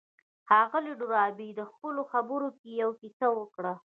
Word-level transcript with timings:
ښاغلي 0.47 0.93
ډاربي 1.01 1.49
په 1.57 1.63
خپلو 1.71 2.01
خبرو 2.11 2.49
کې 2.59 2.69
يوه 2.81 2.95
کيسه 3.01 3.27
وکړه. 3.37 3.73